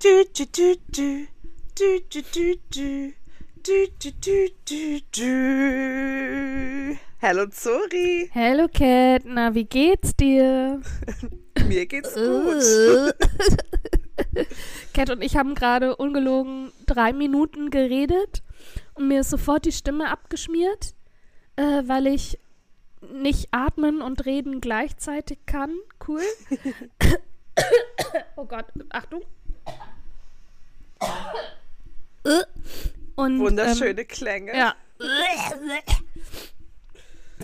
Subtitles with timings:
[0.00, 1.26] Du, du, du, du.
[1.74, 3.12] Du, du, du, du.
[3.64, 6.96] Du, du, du, du, du.
[7.20, 8.30] Hallo Zori.
[8.32, 10.80] Hallo Cat, na wie geht's dir?
[11.66, 13.16] Mir geht's gut.
[14.94, 18.44] Cat und ich haben gerade ungelogen drei Minuten geredet
[18.94, 20.94] und mir ist sofort die Stimme abgeschmiert,
[21.56, 22.38] äh, weil ich
[23.00, 25.74] nicht atmen und reden gleichzeitig kann.
[26.06, 26.22] Cool.
[28.36, 29.22] oh Gott, Achtung.
[33.16, 34.56] Und, Wunderschöne ähm, Klänge.
[34.56, 34.74] Ja.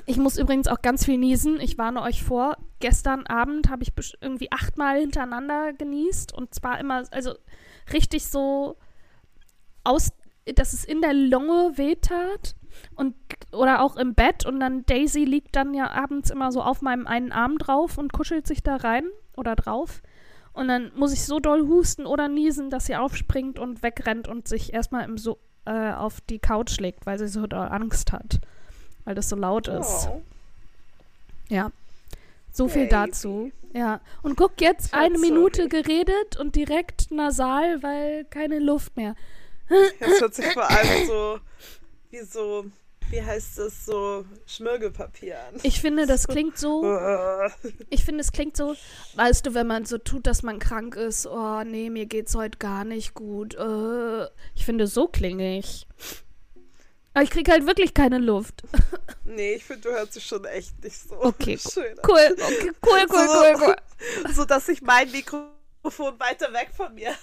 [0.06, 1.60] Ich muss übrigens auch ganz viel niesen.
[1.60, 2.56] Ich warne euch vor.
[2.80, 7.34] Gestern Abend habe ich irgendwie achtmal hintereinander genießt und zwar immer, also
[7.92, 8.77] richtig so
[9.82, 10.12] aus,
[10.54, 12.54] dass es in der Lunge wehtat
[12.96, 13.15] und
[13.52, 17.06] oder auch im Bett und dann Daisy liegt dann ja abends immer so auf meinem
[17.06, 19.06] einen Arm drauf und kuschelt sich da rein
[19.37, 20.02] oder drauf.
[20.55, 24.49] Und dann muss ich so doll husten oder niesen, dass sie aufspringt und wegrennt und
[24.49, 28.41] sich erstmal im so äh, auf die Couch legt, weil sie so doll Angst hat.
[29.05, 30.09] Weil das so laut ist.
[30.11, 30.23] Oh.
[31.49, 31.71] Ja.
[32.52, 32.91] So viel Baby.
[32.91, 33.52] dazu.
[33.73, 34.01] Ja.
[34.23, 35.83] Und guck jetzt, Toll, eine Minute sorry.
[35.83, 39.16] geredet und direkt nasal, weil keine Luft mehr.
[39.99, 41.39] Das hört sich vor allem so
[42.11, 42.66] wie so,
[43.15, 45.60] wie heißt das, so Schmirgelpapier an.
[45.62, 46.98] Ich finde, das klingt so,
[47.90, 48.74] ich finde, es klingt so,
[49.15, 52.59] weißt du, wenn man so tut, dass man krank ist, oh nee, mir geht's heute
[52.59, 53.54] gar nicht gut.
[53.54, 55.87] Äh, ich finde, so klinge ich.
[57.12, 58.62] Aber ich krieg halt wirklich keine Luft.
[59.24, 62.04] nee, ich finde, du hörst dich schon echt nicht so Okay, schön an.
[62.09, 64.32] Cool, okay, cool, cool, cool, cool.
[64.34, 67.15] So, dass ich mein Mikrofon weiter weg von mir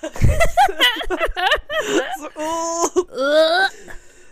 [2.17, 2.87] so, oh,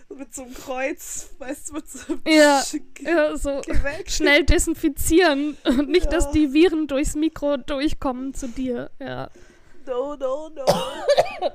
[0.17, 2.63] mit so einem Kreuz, weißt du, mit so einem Ja,
[3.01, 3.61] Ja, so
[4.07, 6.31] schnell desinfizieren und nicht, dass Ja.
[6.31, 8.91] die Viren durchs Mikro durchkommen zu dir.
[8.99, 9.29] Ja.
[9.85, 10.65] No, no, no.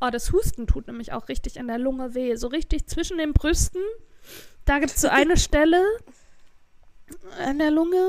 [0.00, 2.36] Oh, das Husten tut nämlich auch richtig in der Lunge weh.
[2.36, 3.82] So richtig zwischen den Brüsten.
[4.64, 5.82] Da gibt es so eine Stelle
[7.48, 8.08] in der Lunge,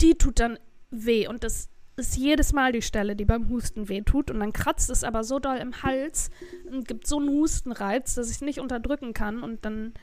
[0.00, 0.58] die tut dann
[0.90, 1.26] weh.
[1.26, 4.30] Und das ist jedes Mal die Stelle, die beim Husten weh tut.
[4.30, 6.30] Und dann kratzt es aber so doll im Hals
[6.70, 9.42] und gibt so einen Hustenreiz, dass ich es nicht unterdrücken kann.
[9.42, 9.94] Und dann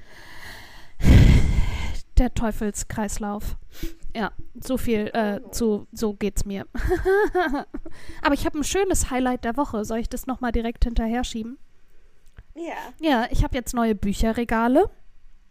[2.19, 3.57] der Teufelskreislauf.
[4.15, 6.67] Ja, so viel äh, zu, so geht's mir.
[8.21, 9.85] Aber ich habe ein schönes Highlight der Woche.
[9.85, 11.57] Soll ich das nochmal direkt hinterher schieben?
[12.55, 12.75] Ja.
[12.99, 14.89] Ja, ich habe jetzt neue Bücherregale.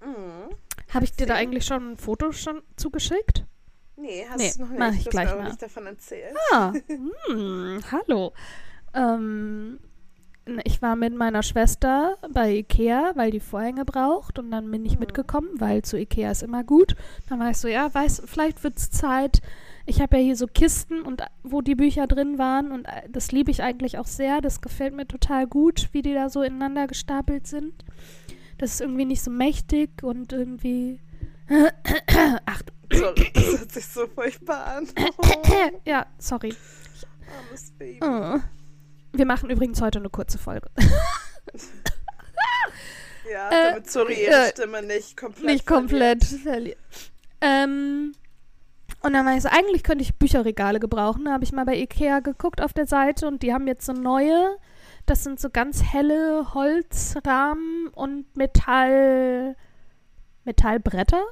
[0.04, 0.54] Mhm.
[0.92, 3.44] Habe ich dir da eigentlich schon ein Foto schon zugeschickt?
[4.00, 4.78] Nee, hast Nee, du noch nicht.
[4.78, 5.44] mach ich du gleich mal.
[5.44, 6.34] nicht davon erzählt.
[6.52, 6.72] Ah,
[7.28, 8.32] hm, hallo.
[8.94, 9.78] Ähm,
[10.64, 14.94] ich war mit meiner Schwester bei Ikea, weil die Vorhänge braucht und dann bin ich
[14.94, 15.00] Mhm.
[15.00, 16.94] mitgekommen, weil zu Ikea ist immer gut.
[17.28, 19.42] Dann war ich so, ja, weiß, vielleicht wird's Zeit.
[19.84, 23.08] Ich habe ja hier so Kisten und äh, wo die Bücher drin waren und äh,
[23.10, 24.40] das liebe ich eigentlich auch sehr.
[24.40, 27.84] Das gefällt mir total gut, wie die da so ineinander gestapelt sind.
[28.58, 31.00] Das ist irgendwie nicht so mächtig und irgendwie.
[32.46, 34.88] Ach, das hört sich so furchtbar an.
[35.18, 35.42] Oh,
[35.84, 36.54] ja, sorry.
[37.38, 38.00] armes Baby.
[38.02, 38.38] Oh.
[39.12, 40.70] Wir machen übrigens heute eine kurze Folge.
[43.30, 46.78] Ja, Äh, damit äh, ihre Stimme nicht komplett Nicht komplett verliert.
[47.40, 48.14] Ähm,
[49.02, 51.26] und dann war ich so, eigentlich könnte ich Bücherregale gebrauchen.
[51.26, 53.92] Da habe ich mal bei Ikea geguckt auf der Seite und die haben jetzt so
[53.92, 54.56] neue.
[55.06, 59.56] Das sind so ganz helle Holzrahmen und Metall.
[60.44, 61.22] Metallbretter?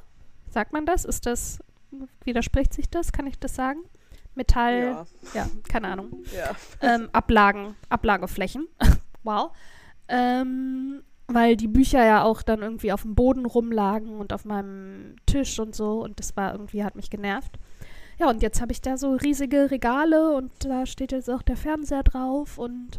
[0.56, 1.04] Sagt man das?
[1.04, 1.58] Ist das.
[2.24, 3.12] Widerspricht sich das?
[3.12, 3.80] Kann ich das sagen?
[4.34, 4.80] Metall.
[4.80, 6.24] Ja, ja keine Ahnung.
[6.34, 6.56] ja.
[6.80, 8.66] ähm, Ablagen, Ablageflächen.
[9.22, 9.50] wow.
[10.08, 15.16] Ähm, weil die Bücher ja auch dann irgendwie auf dem Boden rumlagen und auf meinem
[15.26, 17.58] Tisch und so und das war irgendwie, hat mich genervt.
[18.18, 21.58] Ja, und jetzt habe ich da so riesige Regale und da steht jetzt auch der
[21.58, 22.98] Fernseher drauf und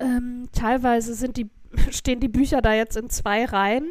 [0.00, 1.50] ähm, teilweise sind die,
[1.90, 3.90] stehen die Bücher da jetzt in zwei Reihen,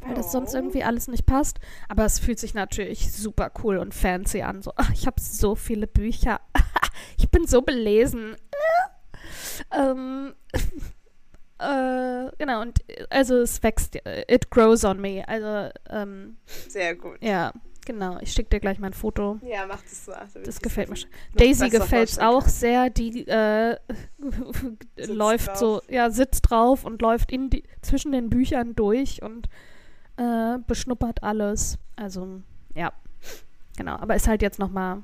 [0.00, 0.58] weil das sonst Oh.
[0.58, 1.60] irgendwie alles nicht passt.
[1.88, 4.62] Aber es fühlt sich natürlich super cool und fancy an.
[4.62, 6.40] So, ach, ich habe so viele Bücher.
[7.18, 8.36] ich bin so belesen.
[9.76, 10.34] ähm,
[11.58, 12.80] äh, genau, und
[13.10, 13.96] also es wächst,
[14.28, 15.22] it grows on me.
[15.28, 16.36] Also, ähm,
[16.68, 17.18] Sehr gut.
[17.22, 17.52] ja,
[17.86, 18.18] genau.
[18.20, 19.38] Ich schicke dir gleich mein Foto.
[19.44, 20.26] Ja, mach das mal.
[20.32, 21.10] damit Das gefällt mir schon.
[21.36, 22.90] Daisy gefällt es auch sehr.
[22.90, 23.76] Die äh,
[24.96, 25.58] Sitzt läuft drauf.
[25.58, 29.48] so, ja, sitzt drauf und läuft in die, zwischen den Büchern durch und
[30.22, 31.78] äh, beschnuppert alles.
[31.96, 32.40] Also,
[32.74, 32.92] ja,
[33.76, 33.96] genau.
[33.96, 35.02] Aber ist halt jetzt noch mal,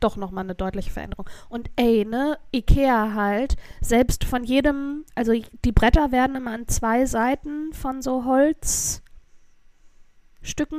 [0.00, 1.26] doch noch mal eine deutliche Veränderung.
[1.48, 5.32] Und ey, ne, Ikea halt, selbst von jedem, also
[5.64, 9.02] die Bretter werden immer an zwei Seiten von so Holzstücken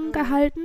[0.08, 0.12] Mhm.
[0.12, 0.62] gehalten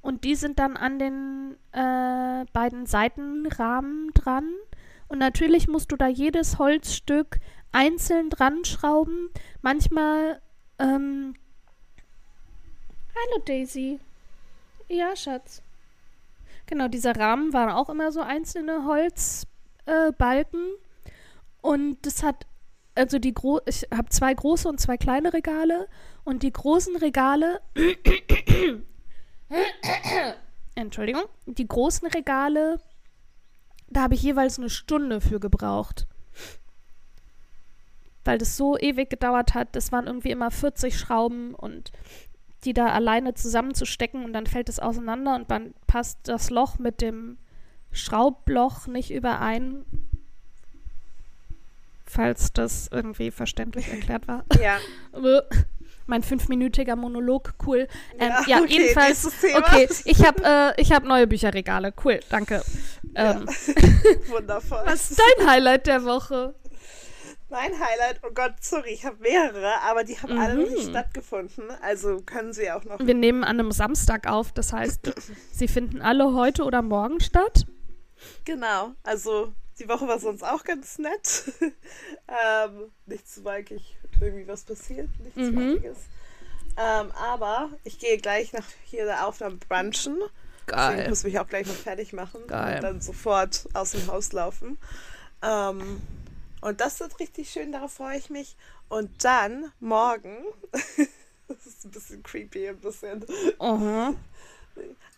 [0.00, 4.48] und die sind dann an den äh, beiden Seitenrahmen dran.
[5.08, 7.38] Und natürlich musst du da jedes Holzstück
[7.72, 9.28] einzeln dran schrauben.
[9.60, 10.40] Manchmal,
[10.78, 11.34] ähm,
[13.22, 14.00] Hallo Daisy.
[14.88, 15.62] Ja, Schatz.
[16.66, 20.60] Genau, dieser Rahmen waren auch immer so einzelne Holzbalken.
[20.60, 21.10] Äh,
[21.60, 22.46] und das hat,
[22.94, 25.88] also die gro ich habe zwei große und zwei kleine Regale.
[26.24, 27.60] Und die großen Regale,
[30.74, 32.80] Entschuldigung, die großen Regale,
[33.88, 36.06] da habe ich jeweils eine Stunde für gebraucht.
[38.24, 39.74] Weil das so ewig gedauert hat.
[39.74, 41.90] Das waren irgendwie immer 40 Schrauben und
[42.64, 47.00] die da alleine zusammenzustecken und dann fällt es auseinander und dann passt das Loch mit
[47.00, 47.38] dem
[47.92, 49.84] Schraubloch nicht überein.
[52.04, 54.44] Falls das irgendwie verständlich erklärt war.
[54.60, 54.78] Ja.
[56.10, 57.86] mein fünfminütiger Monolog, cool.
[58.18, 59.26] Ähm, Ja, ja, okay, jedenfalls.
[59.26, 60.42] Okay, ich habe
[60.76, 61.94] äh, ich hab neue Bücherregale.
[62.04, 62.62] Cool, danke.
[63.14, 63.46] Ähm,
[64.26, 64.82] Wundervoll.
[64.84, 66.54] Was ist dein Highlight der Woche?
[67.50, 70.90] Mein Highlight, oh Gott, sorry, ich habe mehrere, aber die haben alle noch nicht Mhm.
[70.90, 71.64] stattgefunden.
[71.82, 73.00] Also können sie auch noch.
[73.00, 75.12] Wir nehmen an einem Samstag auf, das heißt,
[75.52, 77.66] sie finden alle heute oder morgen statt.
[78.44, 81.52] Genau, also die Woche war sonst auch ganz nett.
[82.28, 85.56] ähm, nichts zu wirklich irgendwie was passiert, nichts Mhm.
[85.74, 85.96] Wichtiges.
[86.76, 90.18] Ähm, aber ich gehe gleich nach hier der Aufnahme brunchen.
[90.68, 92.76] Deswegen muss ich mich auch gleich noch fertig machen Geil.
[92.76, 94.78] und dann sofort aus dem Haus laufen.
[95.42, 96.00] Ähm,
[96.60, 98.56] und das wird richtig schön, darauf freue ich mich.
[98.88, 100.36] Und dann morgen,
[101.48, 103.24] das ist ein bisschen creepy, ein bisschen.
[103.58, 104.14] Aha.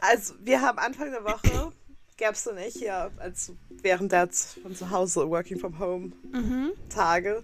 [0.00, 1.72] Also, wir haben Anfang der Woche,
[2.18, 3.52] gab es noch nicht, ja, als
[3.82, 4.28] während der
[4.62, 6.72] von zu Hause Working from Home Mhm.
[6.88, 7.42] Tage,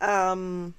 [0.00, 0.74] ähm,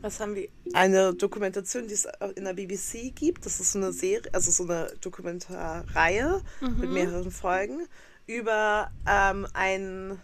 [0.00, 0.48] was haben wir?
[0.74, 2.06] Eine Dokumentation, die es
[2.36, 3.46] in der BBC gibt.
[3.46, 7.88] Das ist so eine Serie, also so eine Dokumentarreihe mit mehreren Folgen
[8.26, 10.20] über ähm, einen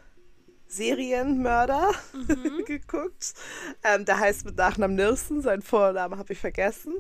[0.77, 1.93] Serienmörder
[2.67, 3.35] geguckt.
[3.83, 6.95] Ähm, der heißt mit Nachnamen Nilsson, sein Vorname habe ich vergessen.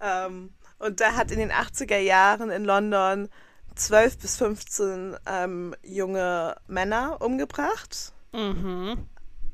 [0.00, 3.28] Ähm, und der hat in den 80er Jahren in London
[3.74, 8.12] 12 bis 15 ähm, junge Männer umgebracht.
[8.32, 9.06] Mhm.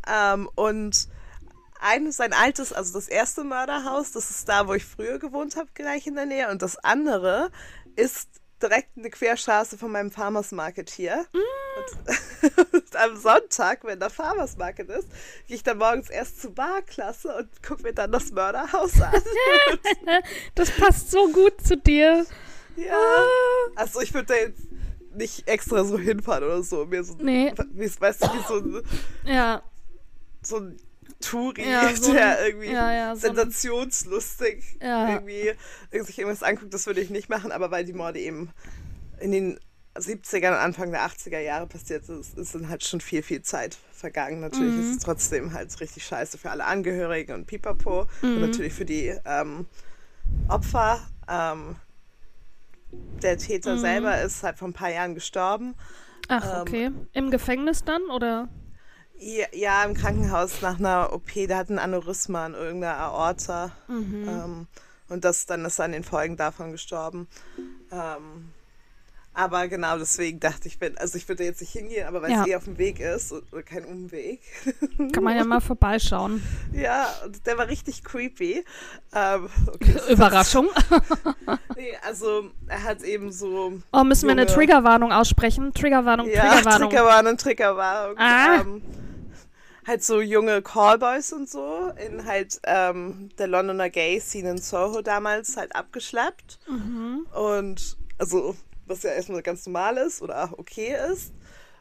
[0.07, 1.09] Ähm, und
[1.81, 5.69] ein, sein altes, also das erste Mörderhaus, das ist da, wo ich früher gewohnt habe,
[5.75, 6.51] gleich in der Nähe.
[6.51, 7.51] Und das andere
[7.97, 8.29] ist
[8.63, 11.27] direkt eine Querstraße von meinem Farmers Market hier.
[11.33, 15.09] Und, und am Sonntag, wenn der Farmers Market ist,
[15.47, 19.13] gehe ich dann morgens erst zur Barklasse und gucke mir dann das Mörderhaus an.
[20.55, 22.25] Das passt so gut zu dir.
[22.77, 22.99] ja.
[23.75, 24.63] Also ich würde da jetzt
[25.15, 26.85] nicht extra so hinfahren oder so.
[26.87, 27.53] Mir so Nee.
[27.55, 28.83] weißt du, wie so ein,
[29.25, 29.63] Ja,
[30.43, 30.77] so ein
[31.21, 35.53] Touri, Ja, so der ein- irgendwie ja, ja, so sensationslustig irgendwie
[36.05, 38.51] sich irgendwas anguckt, das würde ich nicht machen, aber weil die Morde eben
[39.21, 39.61] in den
[39.95, 43.79] 70ern und Anfang der 80er Jahre passiert ist, ist dann halt schon viel, viel Zeit
[43.93, 44.41] vergangen.
[44.41, 44.83] Natürlich Mhm.
[44.83, 48.35] ist es trotzdem halt richtig scheiße für alle Angehörigen und Pipapo Mhm.
[48.35, 49.65] und natürlich für die ähm,
[50.49, 51.01] Opfer.
[51.29, 51.77] Ähm,
[53.23, 53.79] der Täter Mhm.
[53.79, 55.75] selber ist halt vor ein paar Jahren gestorben.
[56.29, 56.91] ach, Ähm, okay.
[57.15, 58.49] Im Gefängnis dann, oder?
[59.19, 63.71] Ja, im Krankenhaus nach einer OP, der hat ein Aneurysma in irgendeiner Aorta.
[63.89, 64.29] Mhm.
[64.29, 64.67] Ähm,
[65.09, 67.27] und das, dann ist er an den Folgen davon gestorben.
[67.93, 68.51] Ähm,
[69.33, 72.41] aber genau deswegen dachte ich, wenn, also ich würde jetzt nicht hingehen, aber weil Ja.
[72.43, 74.41] es eh auf dem Weg ist und kein Umweg.
[75.13, 76.43] Kann man ja mal vorbeischauen.
[76.73, 78.65] ja, und der war richtig creepy.
[79.15, 80.69] Ähm, okay, Überraschung.
[81.77, 84.55] nee, also er hat eben so Oh, müssen wir eine Junge.
[84.55, 85.73] Triggerwarnung aussprechen?
[85.75, 86.89] Triggerwarnung, Ja, Triggerwarnung.
[86.91, 88.19] Triggerwarnung, Triggerwarnung.
[88.19, 88.61] Ah.
[88.63, 88.83] Ähm,
[89.87, 95.03] halt so junge Callboys und so in halt ähm, der Londoner Gay Scene in Soho
[95.03, 96.59] damals halt abgeschleppt.
[96.69, 97.27] Mhm.
[97.33, 101.33] Und also, was ja erstmal ganz normal ist oder auch okay ist.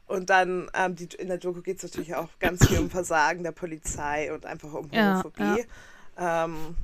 [0.08, 3.44] Und dann ähm, die, in der Doku geht es natürlich auch ganz viel um Versagen
[3.44, 5.66] der Polizei und einfach um Ja, Homophobie.
[6.18, 6.76] Ähm,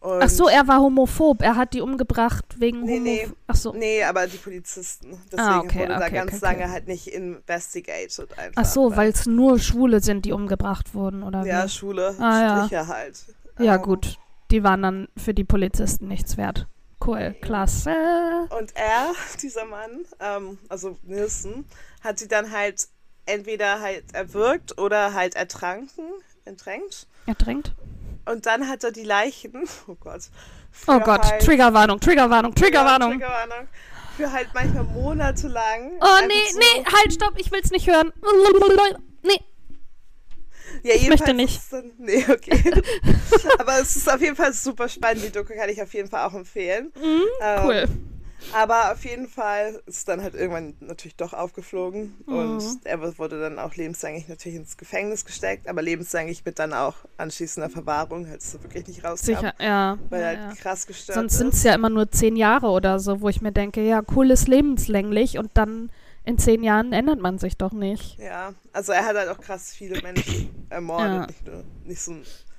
[0.00, 1.42] und Ach so, er war homophob.
[1.42, 3.28] Er hat die umgebracht wegen Nee, nee.
[3.46, 3.72] Ach so.
[3.72, 5.18] Nee, aber die Polizisten.
[5.32, 8.52] Deswegen Ah, okay, wurde da okay, ganz okay, lange halt nicht investigated einfach.
[8.62, 11.68] Ach so, weil es nur Schwule sind, die umgebracht wurden, oder Ja, wie?
[11.68, 12.86] Schule, Ah, ja.
[12.86, 13.24] Halt.
[13.58, 14.18] Ja, Ähm, gut.
[14.50, 16.66] Die waren dann für die Polizisten nichts wert.
[17.04, 17.90] Cool, klasse.
[18.58, 19.12] Und er,
[19.42, 21.64] dieser Mann, ähm, also Nilsson,
[22.02, 22.88] hat sie dann halt
[23.26, 26.04] entweder halt erwürgt oder halt ertranken,
[26.44, 27.08] ertränkt.
[27.26, 27.74] Ertränkt?
[28.26, 30.22] Und dann hat er die Leichen, oh Gott.
[30.86, 33.20] Oh Gott, halt, Triggerwarnung, Triggerwarnung, Triggerwarnung.
[33.20, 33.68] Ja, Triggerwarnung.
[34.16, 35.92] Für halt manchmal monatelang.
[36.00, 38.12] Oh, nee, so, nee, halt, stopp, ich will's nicht hören.
[39.22, 39.40] Nee,
[40.82, 41.60] Ja, Ich möchte nicht.
[41.70, 42.62] Dann, nee, okay.
[43.58, 45.24] Aber es ist auf jeden Fall super spannend.
[45.24, 46.92] Die Doku kann ich auf jeden Fall auch empfehlen.
[47.00, 47.84] Mhm, Ähm, cool.
[48.52, 52.34] Aber auf jeden Fall ist dann halt irgendwann natürlich doch aufgeflogen mhm.
[52.34, 56.94] und er wurde dann auch lebenslänglich natürlich ins Gefängnis gesteckt, aber lebenslänglich mit dann auch
[57.16, 59.26] anschließender Verwahrung, halt so wirklich nicht rauskam.
[59.26, 59.98] Sicher, ja.
[60.10, 60.54] Weil ja, halt ja.
[60.54, 63.52] krass gestört Sonst sind es ja immer nur zehn Jahre oder so, wo ich mir
[63.52, 65.90] denke, ja, cool ist lebenslänglich und dann
[66.24, 68.18] in zehn Jahren ändert man sich doch nicht.
[68.18, 71.26] Ja, also er hat halt auch krass viele Menschen ermordet, ja.
[71.26, 72.16] nicht, nur, nicht, so,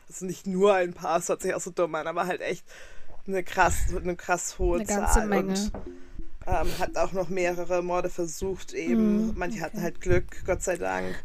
[0.08, 2.66] also nicht nur ein paar, es hört sich auch so dumm an, aber halt echt
[3.28, 5.28] eine krass, eine krass hohe eine Zahl.
[5.28, 5.50] Menge.
[5.50, 5.72] Und,
[6.48, 9.28] ähm, hat auch noch mehrere Morde versucht eben.
[9.28, 9.66] Mm, Manche okay.
[9.66, 11.16] hatten halt Glück, Gott sei Dank.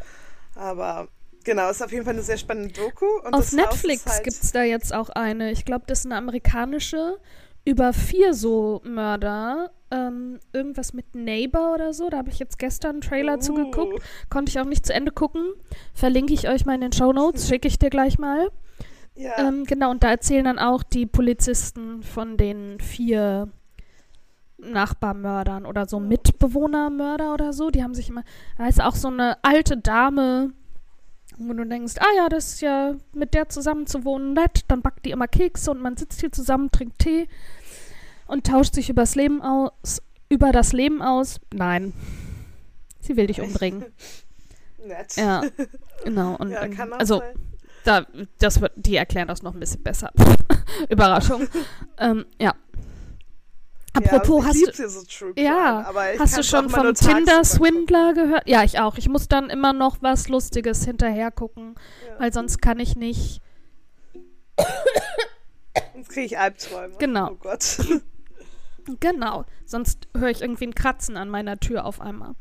[0.57, 1.09] Aber
[1.45, 3.07] genau, ist auf jeden Fall eine sehr spannende Doku.
[3.25, 5.53] Und Auf Netflix halt, gibt es da jetzt auch eine.
[5.53, 7.19] Ich glaube, das ist eine amerikanische
[7.65, 9.71] über vier so Mörder.
[9.93, 12.09] Ähm, irgendwas mit Neighbor oder so.
[12.09, 13.41] Da habe ich jetzt gestern einen Trailer Uh.
[13.41, 14.03] zugeguckt.
[14.31, 15.53] Konnte ich auch nicht zu Ende gucken.
[15.95, 17.47] Verlinke ich euch mal in den Show Notes.
[17.49, 18.51] Schicke ich dir gleich mal.
[19.23, 23.49] Ja, Ähm, genau, und da erzählen dann auch die Polizisten von den vier
[24.59, 27.71] Nachbarmördern oder so Mitbewohnermörder oder so.
[27.71, 28.25] Die haben sich immer,
[28.59, 30.53] da ist auch so eine alte Dame,
[31.39, 34.65] wo du denkst, ah ja, das ist ja mit der zusammen zu wohnen nett.
[34.69, 37.29] Dann backt die immer Kekse und man sitzt hier zusammen, trinkt Tee
[38.27, 41.41] und tauscht sich übers Leben aus, über das Leben aus.
[41.53, 41.93] Nein.
[43.01, 43.85] Sie will dich umbringen.
[44.87, 45.17] nett.
[45.17, 45.43] Ja,
[46.05, 46.37] genau.
[46.37, 47.52] Und, Ja, kann auch also sein.
[47.85, 48.07] Da,
[48.39, 50.11] das wird, die erklären das noch ein bisschen besser.
[50.89, 51.49] Überraschung.
[51.99, 52.55] ähm, ja.
[53.95, 58.49] Apropos, ja, hast du, so Ja, Crime, hast du schon vom tagsüber Tinder-Swindler gehört?
[58.49, 58.97] Ja, ich auch.
[58.97, 61.75] Ich muss dann immer noch was Lustiges hinterher gucken, gucken.
[62.09, 62.21] Ja.
[62.21, 63.43] weil sonst kann ich nicht.
[65.95, 66.95] Sonst kriege ich Albträume.
[66.99, 67.31] Genau.
[67.33, 67.79] Oh Gott.
[69.01, 69.45] Genau.
[69.65, 72.35] Sonst höre ich irgendwie ein Kratzen an meiner Tür auf einmal.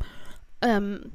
[0.62, 1.12] Ähm,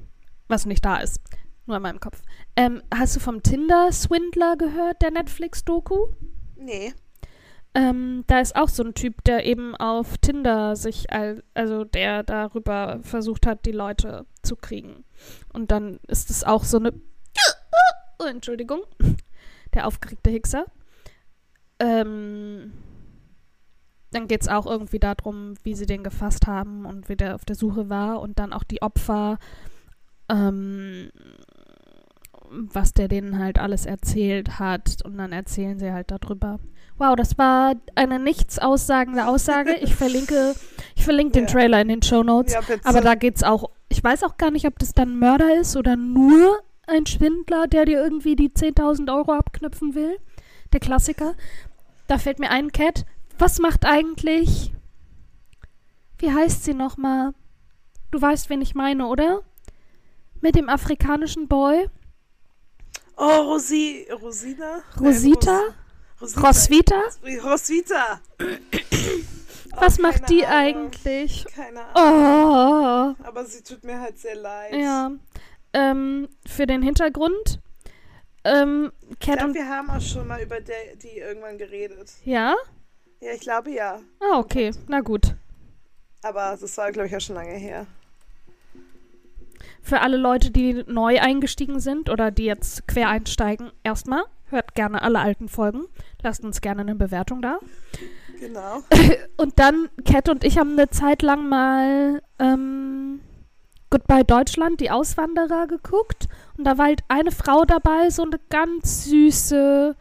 [0.48, 1.20] was nicht da ist.
[1.66, 2.22] Nur in meinem Kopf.
[2.56, 6.08] Ähm, hast du vom Tinder-Swindler gehört, der Netflix-Doku?
[6.56, 6.92] nee.
[7.74, 12.22] Ähm, da ist auch so ein Typ, der eben auf Tinder sich, al- also der
[12.22, 15.04] darüber versucht hat, die Leute zu kriegen.
[15.52, 16.92] Und dann ist es auch so eine.
[18.18, 18.80] Oh, Entschuldigung.
[19.74, 20.64] Der aufgeregte Hickser.
[21.78, 22.72] Ähm,
[24.10, 27.44] dann geht es auch irgendwie darum, wie sie den gefasst haben und wie der auf
[27.44, 29.38] der Suche war und dann auch die Opfer,
[30.30, 31.10] ähm,
[32.50, 35.02] was der denen halt alles erzählt hat.
[35.04, 36.58] Und dann erzählen sie halt darüber.
[36.98, 39.74] Wow, das war eine nichts aussagende Aussage.
[39.82, 40.54] Ich verlinke,
[40.94, 41.50] ich verlinke den Ja.
[41.52, 42.54] Trailer in den Show Notes.
[42.54, 42.60] Ja.
[42.84, 43.70] Aber da geht's auch.
[43.88, 47.66] Ich weiß auch gar nicht, ob das dann ein Mörder ist oder nur ein Schwindler,
[47.66, 50.18] der dir irgendwie die 10.000 Euro abknüpfen will.
[50.72, 51.34] Der Klassiker.
[52.06, 53.04] Da fällt mir ein, Cat.
[53.38, 54.72] Was macht eigentlich.
[56.18, 57.34] Wie heißt sie nochmal?
[58.10, 59.42] Du weißt, wen ich meine, oder?
[60.40, 61.88] Mit dem afrikanischen Boy.
[63.16, 64.82] Oh, Rosi, Rosina?
[65.00, 65.60] Rosita?
[66.20, 67.02] Ros Rosita.
[67.22, 67.42] Roswitha?
[67.44, 68.20] Roswitha.
[69.78, 70.86] Was Oh, macht die Ahnung.
[70.86, 71.44] eigentlich?
[71.54, 73.14] Keine Ahnung.
[73.18, 73.24] Oh.
[73.26, 74.74] Aber sie tut mir halt sehr leid.
[74.74, 75.10] Ja.
[75.72, 77.60] Ähm, für den Hintergrund.
[78.44, 79.54] Ähm, Ich Cat glaube, und.
[79.54, 82.10] wir haben auch schon mal über der, die irgendwann geredet.
[82.24, 82.54] Ja?
[83.20, 84.00] Ja, ich glaube ja.
[84.20, 84.70] Ah, okay.
[84.88, 85.34] Na gut.
[86.22, 87.86] Aber das war, glaube ich, auch schon lange her.
[89.86, 95.00] Für alle Leute, die neu eingestiegen sind oder die jetzt quer einsteigen, erstmal hört gerne
[95.00, 95.84] alle alten Folgen.
[96.22, 97.60] Lasst uns gerne eine Bewertung da.
[98.40, 98.82] Genau.
[99.36, 103.20] Und dann, Cat und ich haben eine Zeit lang mal ähm,
[103.88, 106.26] Goodbye Deutschland, die Auswanderer geguckt.
[106.58, 109.94] Und da war halt eine Frau dabei, so eine ganz süße,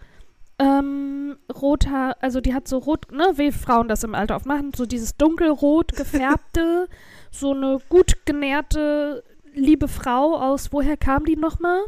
[0.57, 4.71] ähm, rothaar, also die hat so rot, ne, wie Frauen das im Alter oft machen,
[4.75, 6.87] so dieses dunkelrot gefärbte,
[7.29, 9.23] so eine gut genährte,
[9.55, 11.85] liebe Frau aus, woher kam die nochmal?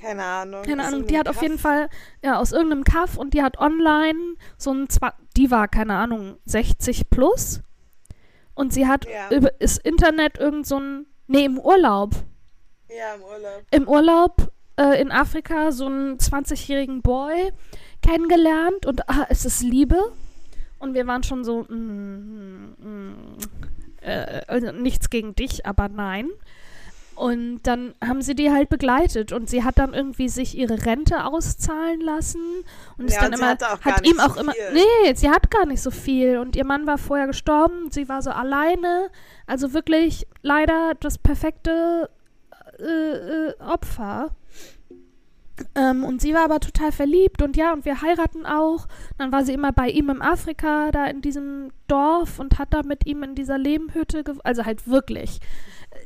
[0.00, 0.62] Keine Ahnung.
[0.62, 1.42] Keine Ahnung, die hat auf Kaff.
[1.42, 1.88] jeden Fall,
[2.22, 6.36] ja, aus irgendeinem Kaff und die hat online so ein, Zwa die war, keine Ahnung,
[6.44, 7.62] 60 plus
[8.54, 9.34] und sie hat Ja.
[9.34, 12.10] über das Internet irgend so ein, nee, im Urlaub,
[12.88, 13.62] Ja, im Urlaub.
[13.70, 17.52] im Urlaub äh, in Afrika so einen 20-jährigen Boy
[18.02, 20.12] kennengelernt und ah, es ist Liebe
[20.78, 23.38] und wir waren schon so, mm, mm, mm,
[24.02, 26.28] äh, also nichts gegen dich, aber nein.
[27.16, 31.24] Und dann haben sie die halt begleitet und sie hat dann irgendwie sich ihre Rente
[31.24, 32.42] auszahlen lassen
[32.98, 34.72] und ist Ja, dann und immer hat nicht ihm so auch immer viel.
[34.74, 38.20] nee, sie hat gar nicht so viel und ihr Mann war vorher gestorben, sie war
[38.20, 39.08] so alleine,
[39.46, 42.10] also wirklich leider das perfekte
[42.78, 44.36] äh, äh, Opfer.
[45.74, 48.86] Ähm, und sie war aber total verliebt und ja, und wir heiraten auch.
[49.16, 52.82] Dann war sie immer bei ihm in Afrika, da in diesem Dorf und hat da
[52.82, 55.40] mit ihm in dieser Lehmhütte, also halt wirklich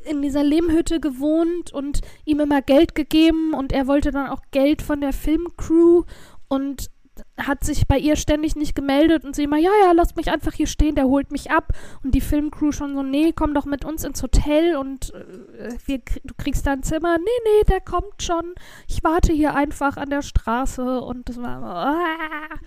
[0.05, 4.83] in dieser Lehmhütte gewohnt und ihm immer Geld gegeben und er wollte dann auch Geld
[4.83, 6.05] von der Filmcrew
[6.49, 6.91] und
[7.37, 10.53] hat sich bei ihr ständig nicht gemeldet und sie immer, ja, ja, lass mich einfach
[10.53, 11.73] hier stehen, der holt mich ab.
[12.03, 16.01] Und die Filmcrew schon so, nee, komm doch mit uns ins Hotel und äh, wir,
[16.25, 17.19] du kriegst da ein Zimmer.
[17.19, 18.55] Nee, nee, der kommt schon.
[18.89, 22.59] Ich warte hier einfach an der Straße und das war, ah.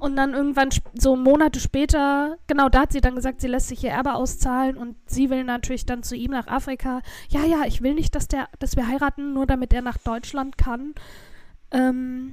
[0.00, 3.84] Und dann irgendwann, so Monate später, genau da hat sie dann gesagt, sie lässt sich
[3.84, 7.02] ihr Erbe auszahlen und sie will natürlich dann zu ihm nach Afrika.
[7.28, 10.56] Ja, ja, ich will nicht, dass, der, dass wir heiraten, nur damit er nach Deutschland
[10.56, 10.94] kann.
[11.70, 12.32] Ähm,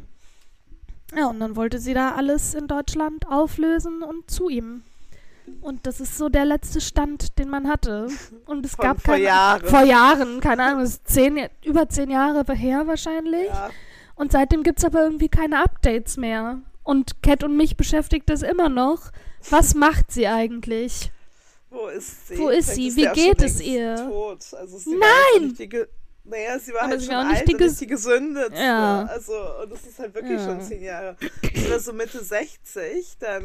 [1.15, 4.83] ja, und dann wollte sie da alles in Deutschland auflösen und zu ihm.
[5.61, 8.07] Und das ist so der letzte Stand, den man hatte.
[8.45, 9.65] Und es Von gab vor keine, Jahren.
[9.65, 13.47] vor Jahren, keine Ahnung, das ist zehn, über zehn Jahre her wahrscheinlich.
[13.47, 13.69] Ja.
[14.15, 16.59] Und seitdem gibt es aber irgendwie keine Updates mehr.
[16.87, 19.11] Und Cat und mich beschäftigt das immer noch.
[19.49, 21.11] Was macht sie eigentlich?
[21.69, 22.37] Wo ist sie?
[22.37, 23.01] Wo ist Vielleicht sie?
[23.01, 23.95] Wie geht es ihr?
[23.97, 24.45] Tot.
[24.53, 25.53] Also sie Nein!
[26.23, 27.87] Naja, sie war Aber halt sie schon war auch nicht alt die und nicht die
[27.87, 28.55] gesündetste.
[28.63, 29.03] Ja.
[29.03, 30.45] Also, und das ist halt wirklich Ja.
[30.45, 31.17] schon zehn Jahre.
[31.69, 33.43] War so Mitte 60 dann.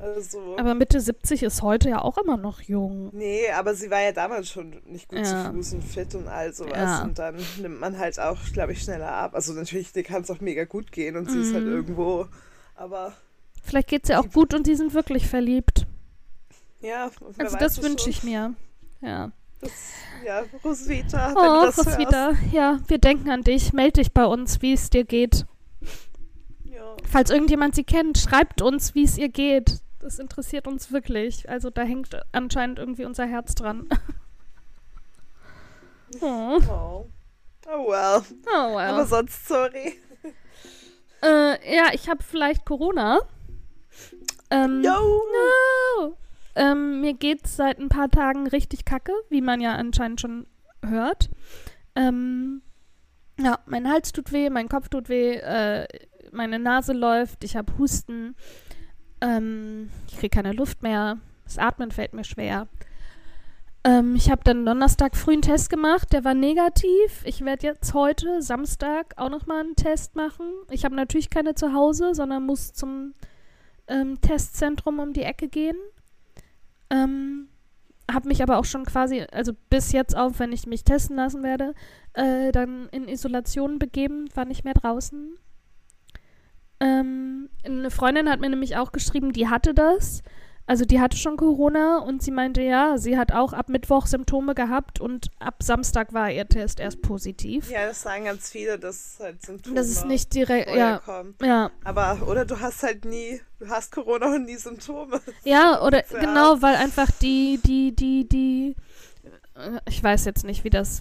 [0.00, 0.56] Also.
[0.58, 3.10] Aber Mitte 70 ist heute ja auch immer noch jung.
[3.12, 5.24] Nee, aber sie war ja damals schon nicht gut Ja.
[5.46, 6.72] zu Fuß und fit und all sowas.
[6.76, 7.02] Ja.
[7.04, 9.34] Und dann nimmt man halt auch, glaube ich, schneller ab.
[9.34, 11.72] Also natürlich, dir kann es auch mega gut gehen und sie ist halt Mhm.
[11.72, 12.26] irgendwo.
[12.78, 13.12] Aber
[13.62, 15.86] Vielleicht geht es ihr auch gut und sie sind wirklich verliebt.
[16.80, 18.54] ja, Also das wünsche ich mir.
[19.00, 19.32] Ja.
[19.60, 19.72] Das,
[20.24, 21.88] ja, Roswitha, Oh, das hörst.
[21.88, 23.72] Roswitha, ja, wir denken an dich.
[23.72, 25.44] Meld dich bei uns, wie es dir geht.
[26.64, 26.96] Ja.
[27.04, 29.80] Falls irgendjemand sie kennt, schreibt uns, wie es ihr geht.
[29.98, 31.48] Das interessiert uns wirklich.
[31.48, 33.88] Also da hängt anscheinend irgendwie unser Herz dran.
[36.20, 37.06] oh, Oh.
[37.66, 38.22] oh well.
[38.46, 38.94] oh well.
[38.94, 39.94] Aber sonst, sorry.
[41.22, 43.20] Äh, ja, ich habe vielleicht Corona.
[44.50, 44.92] Ähm, Yo!
[44.92, 46.16] No.
[46.54, 50.46] Ähm, mir geht's seit ein paar Tagen richtig kacke, wie man ja anscheinend schon
[50.84, 51.30] hört.
[51.94, 52.62] Ähm,
[53.38, 55.86] ja, mein Hals tut weh, mein Kopf tut weh, äh,
[56.32, 58.34] meine Nase läuft, ich habe Husten,
[59.20, 62.66] ähm, ich kriege keine Luft mehr, das Atmen fällt mir schwer.
[63.88, 67.22] Ähm, ich habe dann Donnerstag früh einen Test gemacht, der war negativ.
[67.24, 70.44] Ich werde jetzt heute, Samstag, auch nochmal einen Test machen.
[70.70, 73.14] Ich habe natürlich keine zu Hause, sondern muss zum
[73.86, 75.78] ähm, Testzentrum um die Ecke gehen.
[76.90, 77.48] Ähm,
[78.12, 81.42] habe mich aber auch schon quasi, also bis jetzt auf, wenn ich mich testen lassen
[81.42, 81.74] werde,
[82.12, 85.38] äh, dann in Isolation begeben, war nicht mehr draußen.
[86.80, 90.22] Ähm, eine Freundin hat mir nämlich auch geschrieben, die hatte das.
[90.68, 94.54] Also die hatte schon Corona und sie meinte, ja, sie hat auch ab Mittwoch Symptome
[94.54, 97.70] gehabt und ab Samstag war ihr Test erst positiv.
[97.70, 101.00] Ja, das sagen ganz viele, dass halt Symptome das ist nicht direkt, ja,
[101.40, 101.70] ja.
[101.84, 105.22] Aber, oder du hast halt nie, du hast Corona und nie Symptome.
[105.42, 108.76] Ja, oder genau, weil einfach die, die, die, die,
[109.54, 111.00] äh, ich weiß jetzt nicht, wie das,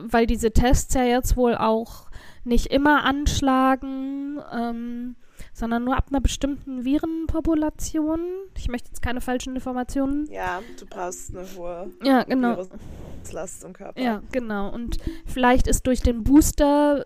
[0.00, 2.06] weil diese Tests ja jetzt wohl auch
[2.44, 5.16] nicht immer anschlagen, ähm,
[5.52, 8.20] sondern nur ab einer bestimmten Virenpopulation.
[8.56, 10.26] Ich möchte jetzt keine falschen Informationen.
[10.30, 12.56] Ja, du brauchst eine hohe Ja, genau.
[13.22, 14.00] Viruslast im Körper.
[14.00, 14.72] Ja, genau.
[14.72, 17.04] Und vielleicht ist durch den Booster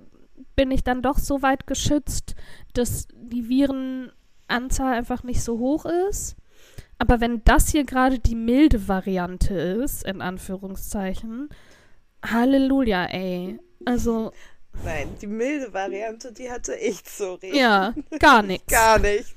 [0.55, 2.35] bin ich dann doch so weit geschützt,
[2.73, 6.37] dass die Virenanzahl einfach nicht so hoch ist.
[6.99, 11.51] Aber wenn das hier gerade die milde Variante ist, in Anführungszeichen,
[12.25, 13.59] Halleluja, ey.
[13.85, 14.33] Also,
[14.85, 17.57] Nein, die milde Variante, die hatte ich, sorry.
[17.57, 18.73] ja, gar nichts.
[18.73, 19.35] Gar nicht.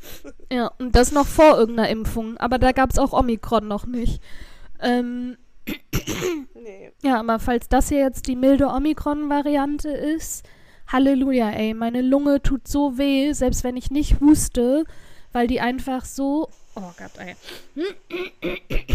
[0.52, 2.38] Ja, und das noch vor irgendeiner Impfung.
[2.38, 4.22] Aber da gab es auch Omikron noch nicht.
[4.82, 5.38] Ähm,
[6.62, 6.92] Nee.
[7.04, 10.44] Ja, aber falls das hier jetzt die milde Omikron-Variante ist,
[10.88, 14.84] Halleluja, ey, meine Lunge tut so weh, selbst wenn ich nicht huste,
[15.32, 16.50] weil die einfach so.
[16.76, 17.36] Oh Gott, ey.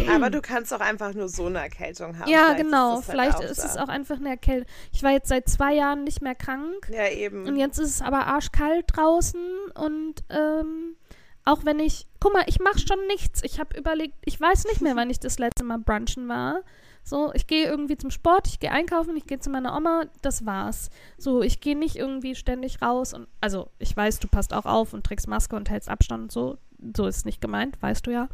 [0.09, 2.31] Aber du kannst auch einfach nur so eine Erkältung haben.
[2.31, 2.93] Ja, Vielleicht genau.
[2.95, 3.85] ist das Vielleicht halt ist es da.
[3.85, 4.67] auch einfach eine Erkältung.
[4.93, 7.47] Ich war jetzt seit zwei Jahren nicht mehr krank Ja, eben.
[7.47, 9.41] und jetzt ist es aber arschkalt draußen
[9.75, 10.97] und ähm,
[11.45, 12.07] auch wenn ich.
[12.21, 13.43] Guck mal, ich mache schon nichts.
[13.45, 16.63] Ich habe überlegt, ich weiß nicht mehr, wann ich das letzte Mal brunchen war.
[17.07, 20.47] So, ich gehe irgendwie zum Sport, ich gehe einkaufen, ich gehe zu meiner Oma, das
[20.47, 20.89] war's.
[21.19, 24.95] So, ich gehe nicht irgendwie ständig raus und also ich weiß, du passt auch auf
[24.95, 26.57] und trägst Maske und hältst Abstand und so.
[26.97, 28.29] So ist nicht gemeint, weißt du ja.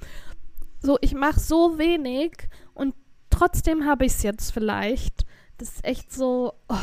[0.81, 2.95] So, ich mache so wenig und
[3.29, 5.27] trotzdem habe ich es jetzt vielleicht.
[5.59, 6.55] Das ist echt so.
[6.69, 6.77] Oh.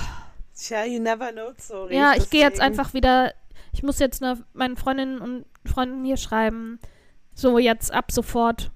[0.55, 1.95] Tja, you never know, sorry.
[1.95, 3.33] Ja, ich gehe jetzt einfach wieder.
[3.73, 6.79] Ich muss jetzt ne, meinen Freundinnen und Freunden hier schreiben.
[7.33, 8.71] So, jetzt ab sofort.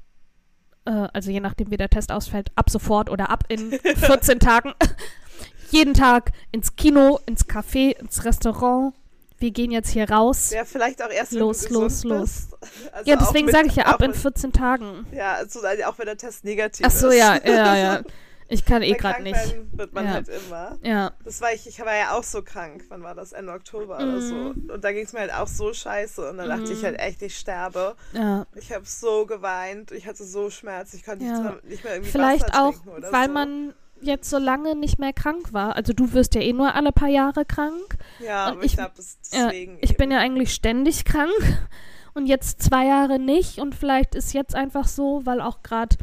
[0.85, 4.73] Äh, also je nachdem, wie der Test ausfällt, ab sofort oder ab in 14 Tagen.
[5.71, 8.93] Jeden Tag ins Kino, ins Café, ins Restaurant.
[9.41, 10.51] Wir gehen jetzt hier raus.
[10.51, 12.49] Ja, vielleicht auch erst, Los, los, los.
[12.91, 15.07] Also ja, deswegen sage ich ja ab in mit- 14 Tagen.
[15.11, 17.17] Ja, also auch wenn der Test negativ Ach so, ist.
[17.17, 18.01] ja, ja, ja.
[18.53, 19.55] Ich kann eh gerade nicht.
[19.71, 20.11] wird man ja.
[20.11, 20.77] halt immer.
[20.83, 21.13] Ja.
[21.23, 22.83] Das war ich, ich war ja auch so krank.
[22.89, 23.31] Wann war das?
[23.31, 24.09] Ende Oktober mhm.
[24.09, 24.35] oder so.
[24.73, 26.29] Und da ging es mir halt auch so scheiße.
[26.29, 26.59] Und dann mhm.
[26.59, 27.95] dachte ich halt echt, ich sterbe.
[28.11, 28.45] Ja.
[28.55, 29.91] Ich habe so geweint.
[29.91, 30.93] Ich hatte so Schmerz.
[30.93, 31.55] Ich konnte ja.
[31.63, 32.73] nicht mehr irgendwie Vielleicht Wasser auch,
[33.09, 33.33] weil so.
[33.33, 35.75] man jetzt so lange nicht mehr krank war.
[35.75, 37.97] Also du wirst ja eh nur alle paar Jahre krank.
[38.19, 39.73] Ja, aber ich, ich glaube, deswegen.
[39.73, 39.97] Ja, ich eben.
[39.97, 41.31] bin ja eigentlich ständig krank
[42.13, 43.59] und jetzt zwei Jahre nicht.
[43.59, 45.97] Und vielleicht ist jetzt einfach so, weil auch gerade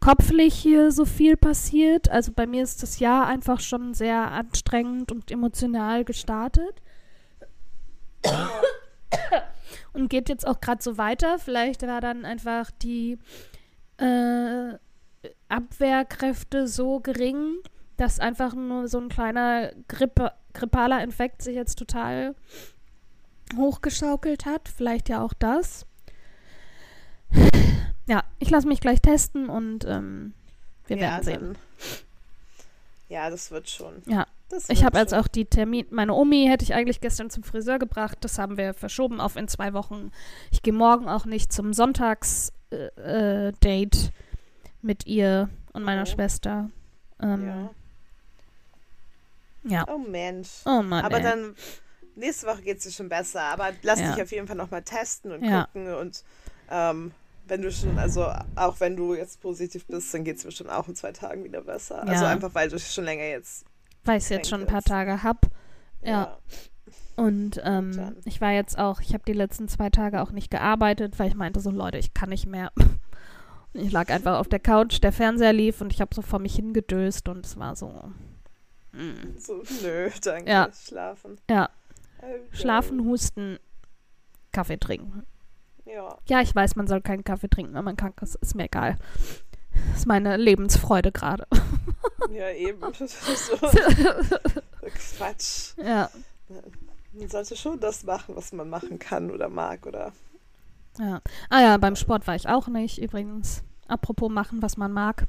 [0.00, 2.10] kopflich hier so viel passiert.
[2.10, 6.82] Also bei mir ist das Jahr einfach schon sehr anstrengend und emotional gestartet.
[9.92, 11.38] und geht jetzt auch gerade so weiter.
[11.38, 13.18] Vielleicht war dann einfach die
[13.98, 14.74] äh,
[15.48, 17.56] Abwehrkräfte so gering,
[17.96, 22.34] dass einfach nur so ein kleiner Grippe, grippaler Infekt sich jetzt total
[23.56, 24.68] hochgeschaukelt hat.
[24.68, 25.86] Vielleicht ja auch das.
[28.08, 30.32] Ja, ich lasse mich gleich testen und ähm,
[30.86, 31.58] wir ja, werden sehen.
[33.08, 34.02] Ja, das wird schon.
[34.06, 34.26] Ja.
[34.68, 35.86] ich habe jetzt auch die Termin.
[35.90, 38.18] Meine Omi hätte ich eigentlich gestern zum Friseur gebracht.
[38.20, 40.10] Das haben wir verschoben auf in zwei Wochen.
[40.50, 44.10] Ich gehe morgen auch nicht zum Sonntags-Date äh, äh,
[44.86, 46.06] mit ihr und meiner oh.
[46.06, 46.70] Schwester.
[47.20, 47.70] Ähm, ja.
[49.64, 49.84] Ja.
[49.88, 50.48] Oh Mensch.
[50.64, 51.04] Oh Mann.
[51.04, 51.22] Aber ey.
[51.22, 51.54] dann
[52.14, 53.42] nächste Woche geht es dir schon besser.
[53.42, 54.12] Aber lass ja.
[54.12, 55.64] dich auf jeden Fall nochmal testen und ja.
[55.64, 55.94] gucken.
[55.94, 56.24] Und
[56.70, 57.12] ähm,
[57.48, 60.68] wenn du schon, also auch wenn du jetzt positiv bist, dann geht es mir schon
[60.68, 62.00] auch in zwei Tagen wieder besser.
[62.00, 62.12] Also ja.
[62.12, 63.64] Also einfach, weil du schon länger jetzt.
[64.04, 65.46] Weil ich jetzt schon ein paar Tage hab.
[66.02, 66.38] Ja.
[67.16, 71.18] Und ähm, ich war jetzt auch, ich habe die letzten zwei Tage auch nicht gearbeitet,
[71.18, 72.70] weil ich meinte so, Leute, ich kann nicht mehr.
[73.72, 76.56] Ich lag einfach auf der Couch, der Fernseher lief und ich habe so vor mich
[76.56, 77.88] hingedöst und es war so.
[78.92, 79.38] Mm.
[79.38, 80.50] So, nö, danke.
[80.50, 80.68] Ja.
[80.72, 81.36] Schlafen.
[81.50, 81.68] Ja.
[82.18, 82.40] Okay.
[82.52, 83.58] Schlafen, husten,
[84.52, 85.26] Kaffee trinken.
[85.84, 86.16] Ja.
[86.26, 88.36] Ja, ich weiß, man soll keinen Kaffee trinken, wenn man krank ist.
[88.36, 88.96] Ist mir egal.
[89.90, 91.46] Das ist meine Lebensfreude gerade.
[92.32, 92.80] Ja, eben.
[92.94, 93.56] So
[95.18, 95.74] Quatsch.
[95.78, 96.10] Ja.
[97.12, 100.12] Man sollte schon das machen, was man machen kann oder mag, oder?
[100.98, 101.20] Ja.
[101.50, 103.62] Ah ja, beim Sport war ich auch nicht, übrigens.
[103.88, 105.26] Apropos machen, was man mag.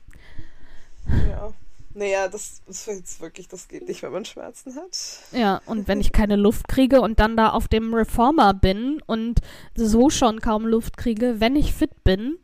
[1.29, 1.53] Ja.
[1.93, 4.95] Naja, das ist jetzt wirklich, das geht nicht, wenn man Schmerzen hat.
[5.31, 9.39] Ja, und wenn ich keine Luft kriege und dann da auf dem Reformer bin und
[9.73, 12.37] so schon kaum Luft kriege, wenn ich fit bin.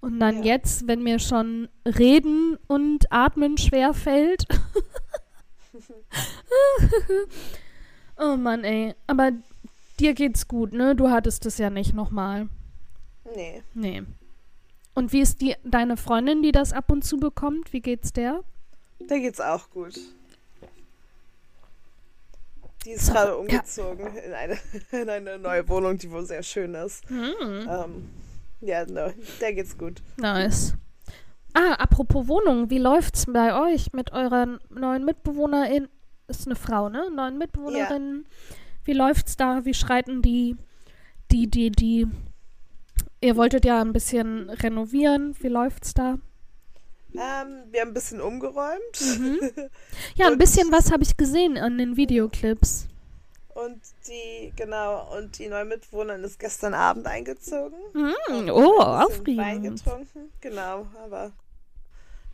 [0.00, 0.54] Und dann ja.
[0.54, 4.46] jetzt, wenn mir schon Reden und Atmen schwer fällt.
[8.18, 8.94] oh Mann, ey.
[9.06, 9.32] Aber
[10.00, 10.96] dir geht's gut, ne?
[10.96, 12.48] Du hattest es ja nicht nochmal.
[13.34, 13.62] Nee.
[13.74, 14.02] Nee.
[14.94, 17.72] Und wie ist die, deine Freundin, die das ab und zu bekommt?
[17.72, 18.42] Wie geht's der?
[18.98, 19.98] Der geht's auch gut.
[22.84, 24.22] Die ist so, gerade umgezogen ja.
[24.22, 24.58] in, eine,
[25.02, 27.08] in eine neue Wohnung, die wohl sehr schön ist.
[27.10, 27.68] Mhm.
[27.68, 28.10] Ähm,
[28.62, 30.02] ja, no, der geht's gut.
[30.16, 30.74] Nice.
[31.52, 35.88] Ah, apropos Wohnung, wie läuft's bei euch mit eurer neuen Mitbewohnerin?
[36.28, 37.10] Ist eine Frau, ne?
[37.10, 38.24] Neuen Mitbewohnerin.
[38.24, 38.56] Ja.
[38.84, 39.64] Wie läuft's da?
[39.64, 40.56] Wie schreiten die,
[41.30, 42.06] die, die, die?
[43.20, 45.36] Ihr wolltet ja ein bisschen renovieren.
[45.40, 46.18] Wie läuft's da?
[47.12, 49.18] Ähm, wir haben ein bisschen umgeräumt.
[49.18, 49.40] Mhm.
[50.14, 52.86] Ja, ein bisschen was habe ich gesehen an den Videoclips.
[53.54, 57.76] Und die, genau, und die neue Mitbewohnerin ist gestern Abend eingezogen.
[57.92, 58.50] Mhm.
[58.50, 59.44] Oh, aufregend.
[59.44, 61.32] Wein getrunken, genau, aber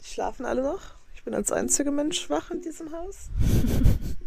[0.01, 0.83] die schlafen alle noch.
[1.15, 3.31] Ich bin als einziger Mensch wach in diesem Haus.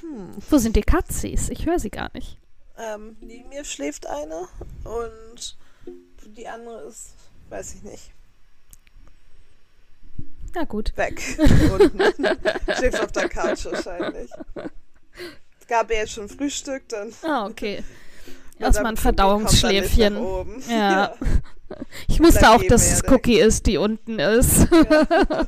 [0.00, 0.30] hm.
[0.50, 1.48] Wo sind die Katzis?
[1.48, 2.38] Ich höre sie gar nicht.
[2.76, 4.48] Ähm, neben mir schläft eine
[4.84, 5.56] und
[6.36, 7.14] die andere ist,
[7.50, 8.10] weiß ich nicht.
[10.54, 10.92] Na gut.
[10.96, 11.20] Weg.
[12.78, 14.30] Schläft auf der Couch wahrscheinlich.
[15.60, 17.12] Es gab ja jetzt schon Frühstück, dann.
[17.22, 17.82] Ah, okay.
[18.58, 20.16] Erstmal ein Verdauungsschläfchen.
[20.68, 20.68] Ja.
[20.68, 21.14] ja.
[22.06, 24.68] Ich wusste auch, dass es Cookie ist, die unten ist.
[24.70, 25.46] Ja.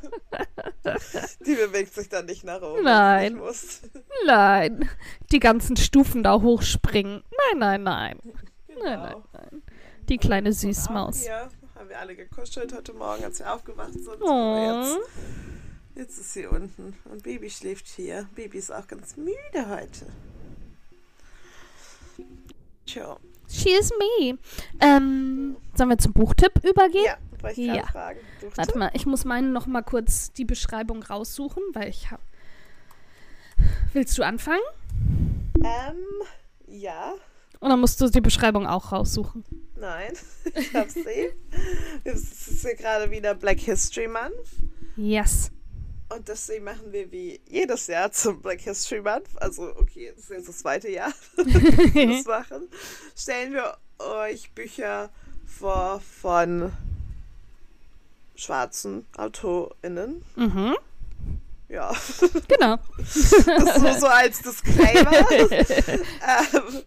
[1.46, 2.82] Die bewegt sich dann nicht nach oben.
[2.82, 3.40] Nein.
[4.24, 4.88] Nein.
[5.32, 7.22] Die ganzen Stufen da hochspringen.
[7.52, 8.18] Nein, nein, nein.
[8.68, 8.82] Genau.
[8.82, 9.62] Nein, nein, nein.
[10.08, 11.26] Die kleine Süßmaus.
[11.26, 14.20] Ja, haben wir alle gekuschelt heute Morgen, als wir aufgewacht sind.
[14.20, 14.84] Oh.
[14.84, 14.98] Jetzt,
[15.96, 18.28] jetzt ist sie unten und Baby schläft hier.
[18.34, 20.06] Baby ist auch ganz müde heute.
[22.86, 23.16] Tja.
[23.48, 24.38] She is me.
[24.80, 27.04] Ähm, sollen wir zum Buchtipp übergehen?
[27.04, 27.86] Ja, wollte ich ja.
[27.86, 28.20] fragen.
[28.40, 28.58] Buchtipp?
[28.58, 32.22] Warte mal, ich muss meinen noch mal kurz die Beschreibung raussuchen, weil ich habe.
[33.92, 34.60] Willst du anfangen?
[35.56, 35.96] Ähm,
[36.66, 37.14] ja.
[37.60, 39.44] Oder musst du die Beschreibung auch raussuchen?
[39.78, 40.12] Nein,
[40.54, 41.32] ich hab sie.
[42.04, 44.34] es ist ja gerade wieder Black History Month.
[44.96, 45.50] Yes.
[46.08, 50.30] Und deswegen machen wir wie jedes Jahr zum Black History Month, also okay, das ist
[50.30, 52.68] jetzt das zweite Jahr, das machen,
[53.16, 55.10] stellen wir euch Bücher
[55.46, 56.72] vor von
[58.36, 60.22] schwarzen AutorInnen.
[60.36, 60.76] Mhm.
[61.68, 61.92] Ja.
[62.48, 62.78] Genau.
[62.96, 65.30] Das nur so als Disclaimer.
[65.30, 66.82] ähm,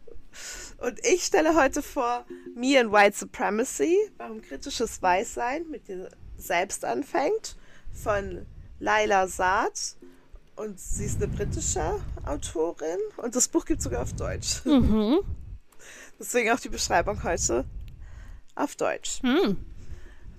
[0.78, 6.86] und ich stelle heute vor Me and White Supremacy, warum kritisches Weißsein mit dir selbst
[6.86, 7.58] anfängt,
[7.92, 8.46] von
[8.80, 9.98] Laila Saad.
[10.56, 14.65] Und sie ist eine britische Autorin und das Buch gibt es sogar auf Deutsch.
[14.65, 15.20] Mhm.
[16.20, 17.65] Deswegen auch die Beschreibung heute
[18.56, 19.22] auf Deutsch.
[19.22, 19.58] Hm.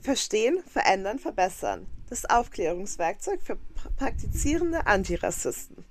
[0.02, 1.86] Verstehen, verändern, verbessern.
[2.10, 3.56] Das Aufklärungswerkzeug für
[3.96, 5.84] praktizierende Antirassisten.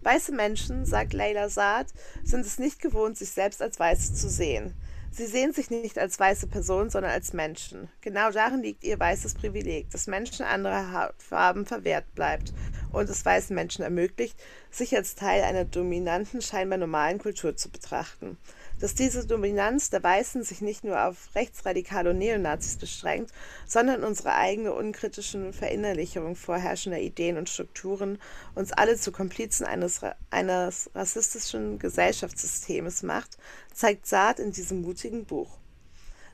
[0.00, 1.86] Weiße Menschen, sagt Leila Saad,
[2.24, 4.74] sind es nicht gewohnt, sich selbst als Weiße zu sehen.
[5.12, 7.88] Sie sehen sich nicht als weiße Personen, sondern als Menschen.
[8.00, 12.52] Genau darin liegt ihr weißes Privileg, dass Menschen anderer Hautfarben verwehrt bleibt
[12.90, 14.36] und es weißen Menschen ermöglicht,
[14.72, 18.38] sich als Teil einer dominanten, scheinbar normalen Kultur zu betrachten
[18.80, 23.32] dass diese Dominanz der Weißen sich nicht nur auf Rechtsradikale und Neonazis beschränkt,
[23.66, 28.18] sondern unsere eigene unkritische Verinnerlichung vorherrschender Ideen und Strukturen
[28.54, 33.36] uns alle zu Komplizen eines, eines rassistischen Gesellschaftssystems macht,
[33.72, 35.58] zeigt Saat in diesem mutigen Buch.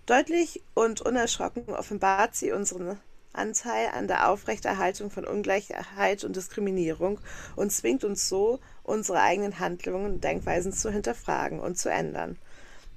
[0.06, 3.00] Deutlich und unerschrocken offenbart sie unseren
[3.36, 7.20] Anteil an der Aufrechterhaltung von Ungleichheit und Diskriminierung
[7.54, 12.38] und zwingt uns so, unsere eigenen Handlungen und Denkweisen zu hinterfragen und zu ändern.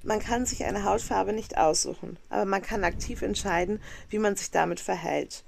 [0.02, 4.50] Man kann sich eine Hautfarbe nicht aussuchen, aber man kann aktiv entscheiden, wie man sich
[4.50, 5.44] damit verhält.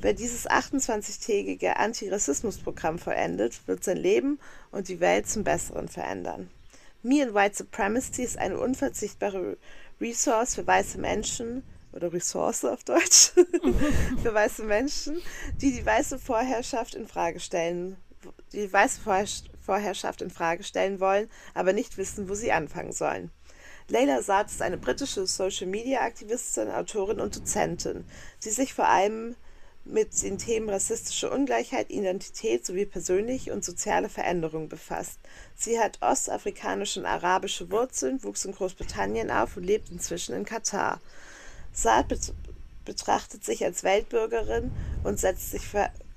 [0.00, 4.38] Wer dieses 28-tägige Antirassismusprogramm vollendet, wird sein Leben
[4.70, 6.48] und die Welt zum Besseren verändern.
[7.02, 9.56] Me and White Supremacy ist eine unverzichtbare
[10.00, 13.32] Resource für weiße Menschen, oder Ressource auf Deutsch,
[14.22, 15.20] für weiße Menschen,
[15.60, 17.96] die die weiße Vorherrschaft in Frage stellen,
[18.52, 19.00] die weiße
[19.60, 23.30] Vorherrschaft in Frage stellen wollen, aber nicht wissen, wo sie anfangen sollen.
[23.90, 28.04] Leila Saad ist eine britische Social-Media-Aktivistin, Autorin und Dozentin,
[28.44, 29.34] die sich vor allem
[29.88, 35.18] mit den Themen rassistische Ungleichheit, Identität sowie persönliche und soziale Veränderung befasst.
[35.56, 41.00] Sie hat ostafrikanische und arabische Wurzeln, wuchs in Großbritannien auf und lebt inzwischen in Katar.
[41.80, 42.12] Saad
[42.84, 44.72] betrachtet sich als Weltbürgerin
[45.04, 45.62] und setzt sich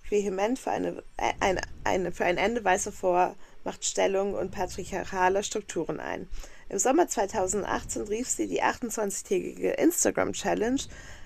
[0.09, 1.03] vehement für, eine,
[1.39, 6.27] eine, eine, für ein Ende weißer Vormachtstellung und patriarchaler Strukturen ein.
[6.69, 10.81] Im Sommer 2018 rief sie die 28-tägige Instagram-Challenge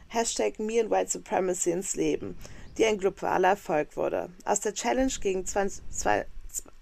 [0.10, 2.38] Hashtag Me and White Supremacy ins Leben,
[2.78, 4.30] die ein globaler Erfolg wurde.
[4.44, 5.82] Aus der Challenge gegen 20,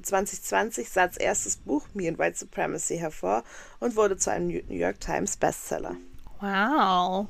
[0.02, 3.44] 2020 Satz erstes Buch Me and White Supremacy hervor
[3.80, 5.96] und wurde zu einem New York Times Bestseller.
[6.40, 7.28] Wow.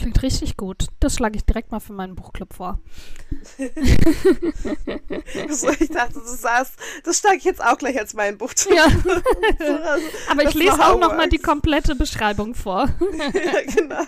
[0.00, 0.86] Klingt richtig gut.
[0.98, 2.80] Das schlage ich direkt mal für meinen Buchclub vor.
[5.50, 6.72] so, ich dachte, du sagst,
[7.04, 8.50] das schlage ich jetzt auch gleich als mein Buch.
[8.74, 8.86] Ja.
[10.30, 12.88] Aber ich lese auch noch mal die komplette Beschreibung vor.
[13.34, 14.02] ja, genau.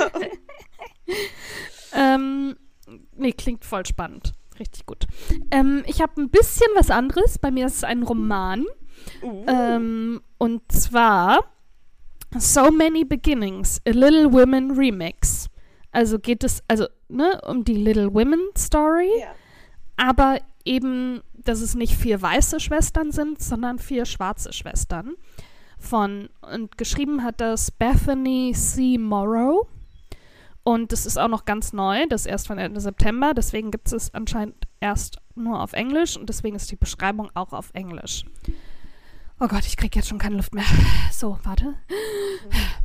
[1.92, 2.56] ähm,
[3.14, 4.32] nee, klingt voll spannend.
[4.58, 5.06] Richtig gut.
[5.50, 7.38] Ähm, ich habe ein bisschen was anderes.
[7.38, 8.64] Bei mir ist es ein Roman.
[9.22, 9.44] Uh.
[9.46, 11.52] Ähm, und zwar
[12.38, 15.50] So Many Beginnings, a Little Women Remix.
[15.92, 19.34] Also geht es also ne, um die Little Women Story, ja.
[19.96, 25.14] aber eben, dass es nicht vier weiße Schwestern sind, sondern vier schwarze Schwestern.
[25.78, 28.98] Von und geschrieben hat das Bethany C.
[28.98, 29.66] Morrow.
[30.64, 33.92] Und das ist auch noch ganz neu, das ist erst von Ende September, deswegen gibt
[33.92, 38.24] es anscheinend erst nur auf Englisch und deswegen ist die Beschreibung auch auf Englisch.
[39.40, 40.64] Oh Gott, ich kriege jetzt schon keine Luft mehr.
[41.10, 41.64] So, warte.
[41.64, 42.82] Mhm.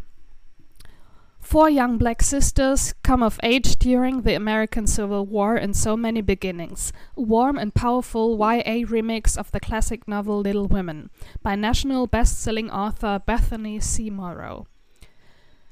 [1.47, 6.19] Four young black sisters come of age during the American Civil War in so many
[6.19, 6.91] beginnings.
[7.15, 11.09] A warm and powerful YA remix of the classic novel Little Women
[11.41, 14.09] by national best-selling author Bethany C.
[14.09, 14.67] Morrow.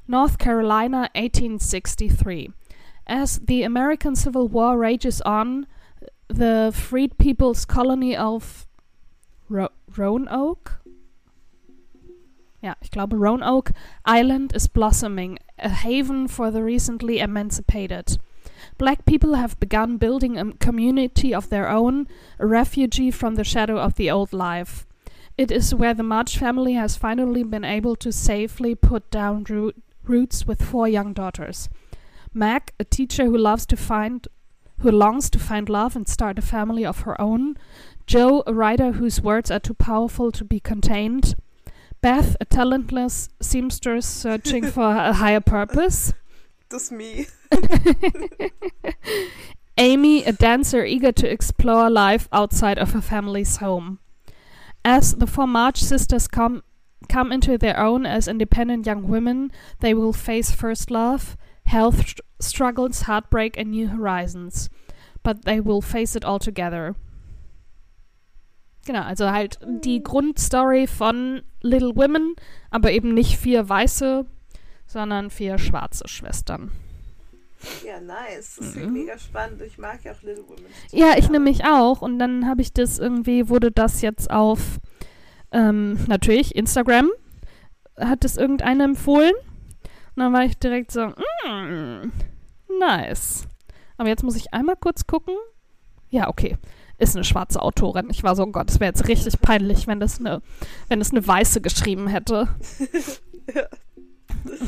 [0.07, 2.51] North Carolina, 1863.
[3.05, 5.67] As the American Civil War rages on,
[6.29, 8.65] the freed people's colony of
[9.49, 10.79] Ro Roanoke
[12.65, 13.71] ja, ich glaube Roanoke
[14.05, 18.18] Island is blossoming, a haven for the recently emancipated.
[18.78, 22.08] Black people have begun building a community of their own,
[22.39, 24.86] a refugee from the shadow of the old life.
[25.38, 29.76] It is where the March family has finally been able to safely put down root,
[30.04, 31.70] roots with four young daughters.
[32.34, 34.28] Meg, a teacher who loves to find
[34.80, 37.58] who longs to find love and start a family of her own.
[38.06, 41.36] Joe, a writer whose words are too powerful to be contained.
[42.06, 46.13] Beth, a talentless seamstress searching for a higher purpose.
[46.70, 47.26] That's me.
[49.80, 53.98] Amy, a dancer eager to explore life outside of her family's home.
[54.84, 56.62] As the four March sisters come
[57.10, 63.02] come into their own as independent young women, they will face first love, health struggles,
[63.02, 64.70] heartbreak and new horizons.
[65.24, 66.96] But they will face it all together.
[68.86, 72.36] Genau, also halt die Grundstory von Little Women,
[72.69, 74.26] aber eben nicht vier weiße,
[74.86, 76.71] sondern vier schwarze Schwestern.
[77.84, 78.58] Ja, nice.
[78.60, 78.93] Das klingt mhm.
[78.93, 79.62] mega spannend.
[79.63, 80.65] Ich mag ja auch Little Women.
[80.91, 82.02] Ja, ich nämlich auch.
[82.02, 84.80] Und dann habe ich das irgendwie, wurde das jetzt auf
[85.52, 87.10] ähm, natürlich Instagram,
[87.98, 89.34] hat es irgendeine empfohlen.
[90.15, 92.12] Und dann war ich direkt so, mm,
[92.80, 93.48] nice.
[93.98, 95.36] Aber jetzt muss ich einmal kurz gucken.
[96.10, 96.58] Ja, okay.
[96.97, 98.10] Ist eine schwarze Autorin.
[98.10, 100.41] Ich war so, oh Gott, es wäre jetzt richtig peinlich, wenn das eine,
[100.88, 102.47] wenn es eine weiße geschrieben hätte.
[103.53, 103.63] ja.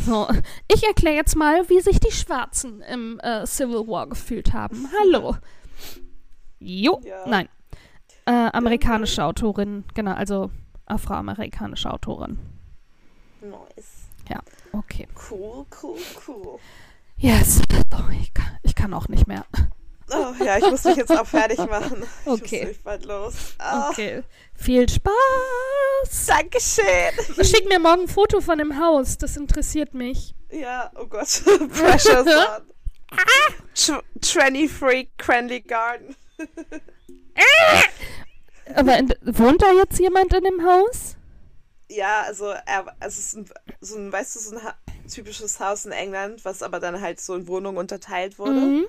[0.05, 0.27] So,
[0.67, 4.89] ich erkläre jetzt mal, wie sich die Schwarzen im äh, Civil War gefühlt haben.
[4.99, 5.37] Hallo.
[6.59, 7.27] Jo, ja.
[7.27, 7.47] nein.
[8.25, 10.51] Äh, amerikanische Autorin, genau, also
[10.85, 12.39] afroamerikanische Autorin.
[13.41, 14.09] Nice.
[14.29, 14.39] Ja,
[14.73, 15.07] okay.
[15.29, 16.59] Cool, cool, cool.
[17.17, 17.61] Yes.
[17.93, 19.45] Oh, ich, kann, ich kann auch nicht mehr.
[20.09, 22.03] Oh, ja, ich muss mich jetzt auch fertig machen.
[22.25, 22.61] Okay.
[22.61, 23.33] Ich muss bald los.
[23.59, 23.89] Oh.
[23.89, 24.23] Okay.
[24.53, 26.25] Viel Spaß.
[26.27, 27.45] Dankeschön.
[27.45, 29.17] Schick mir morgen ein Foto von dem Haus.
[29.17, 30.33] Das interessiert mich.
[30.49, 31.41] Ja, oh Gott.
[31.73, 34.01] Precious on.
[34.21, 36.15] Tranny Freak Cranley Garden.
[38.75, 41.15] Aber in, wohnt da jetzt jemand in dem Haus?
[41.89, 44.61] Ja, also er, es ist ein, so ein, weißt du, so ein
[45.07, 48.59] typisches Haus in England, was aber dann halt so in Wohnungen unterteilt wurde.
[48.59, 48.87] Mhm.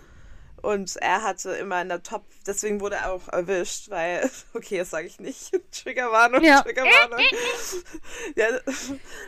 [0.62, 4.90] Und er hatte immer in der Top, deswegen wurde er auch erwischt, weil, okay, das
[4.90, 5.52] sage ich nicht.
[5.72, 6.62] Triggerwarnung, ja.
[6.62, 7.20] Triggerwarnung.
[8.36, 8.46] ja,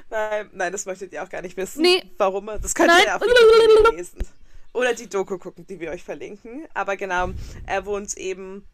[0.08, 1.82] weil, nein, das möchtet ihr auch gar nicht wissen.
[1.82, 2.02] Nee.
[2.18, 2.46] Warum?
[2.46, 3.04] Das könnt nein.
[3.06, 4.26] ihr auf jeden lesen.
[4.72, 6.66] Oder die Doku gucken, die wir euch verlinken.
[6.74, 7.30] Aber genau,
[7.66, 8.66] er wohnt eben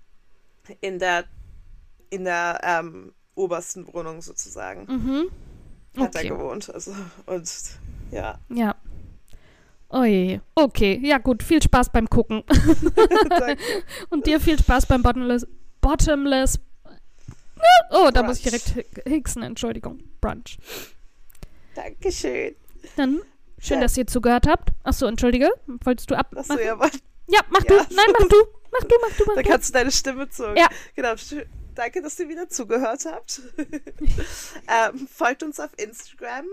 [0.80, 1.24] in der,
[2.10, 4.86] in der ähm, obersten Wohnung sozusagen.
[4.86, 5.30] Mhm.
[5.94, 6.04] Okay.
[6.04, 6.70] Hat er gewohnt.
[6.70, 6.94] Also,
[7.26, 7.50] und
[8.10, 8.38] ja.
[8.50, 8.74] Ja.
[9.88, 11.00] Oje, okay.
[11.02, 11.42] Ja, gut.
[11.42, 12.42] Viel Spaß beim Gucken.
[14.10, 15.46] Und dir viel Spaß beim Bottomless.
[15.80, 16.58] Bottomless.
[17.90, 18.26] Oh, da Brunch.
[18.26, 19.42] muss ich direkt hicksen.
[19.42, 20.02] Entschuldigung.
[20.20, 20.58] Brunch.
[21.74, 22.56] Dankeschön.
[22.96, 23.20] Dann
[23.58, 23.82] schön, ja.
[23.82, 24.70] dass ihr zugehört habt.
[24.82, 25.50] Achso, entschuldige.
[25.66, 26.34] Wolltest du ab?
[26.36, 26.90] Achso, ja, aber.
[27.28, 27.84] Ja, mach ja.
[27.84, 27.94] du.
[27.94, 28.36] Nein, mach du.
[28.72, 29.42] Mach du, mach du, mach du.
[29.42, 30.54] Da kannst du deine Stimme zu.
[30.56, 30.68] Ja.
[30.94, 31.14] Genau.
[31.74, 33.42] Danke, dass ihr wieder zugehört habt.
[33.58, 36.46] ähm, folgt uns auf Instagram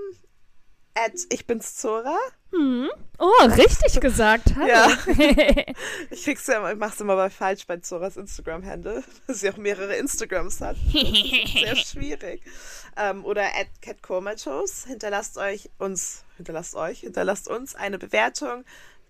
[1.30, 2.18] ich bin's Zora.
[2.52, 2.90] Hm.
[3.18, 4.56] Oh, richtig gesagt.
[4.56, 4.68] Hallo.
[4.68, 4.98] Ja.
[6.12, 9.96] ich krieg's ja, ich mach's immer bei falsch bei Zoras Instagram-Handle, dass sie auch mehrere
[9.96, 10.78] Instagrams hat.
[10.92, 12.42] sehr schwierig.
[12.96, 14.86] Ähm, oder at catcomatos.
[14.86, 18.64] Hinterlasst euch uns, hinterlasst euch, hinterlasst uns eine Bewertung,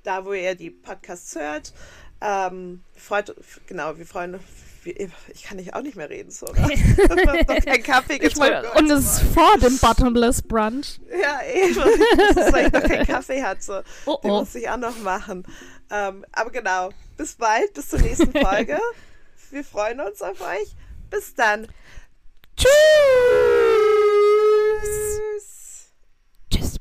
[0.03, 1.73] da wo ihr die Podcasts hört.
[2.21, 3.35] Ähm, freut,
[3.67, 4.43] genau, wir freuen uns
[4.85, 6.45] ich kann nicht auch nicht mehr reden, so.
[6.47, 8.65] Keinen Kaffee getrunken.
[8.77, 10.99] und es ist vor dem Bottomless Brunch.
[11.09, 11.75] Ja, eben.
[12.17, 13.83] Das ist, weil ich noch keinen Kaffee hatte.
[14.05, 14.39] Oh, Den oh.
[14.39, 15.45] muss ich auch noch machen.
[15.91, 18.79] Ähm, aber genau, bis bald, bis zur nächsten Folge.
[19.51, 20.75] Wir freuen uns auf euch.
[21.09, 21.67] Bis dann.
[22.55, 22.69] Tschüss.
[26.49, 26.77] Tschüss.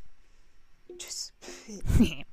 [0.98, 1.32] Tschüss.